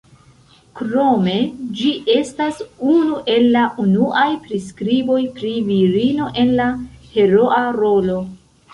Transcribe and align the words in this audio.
Krome 0.77 1.35
ĝi 1.81 1.91
estas 2.13 2.63
unu 2.95 3.21
el 3.35 3.47
la 3.57 3.67
unuaj 3.85 4.27
priskriboj 4.49 5.21
pri 5.39 5.55
virino 5.71 6.35
en 6.47 6.59
la 6.59 6.71
heroa 7.17 7.65
rolo. 7.83 8.23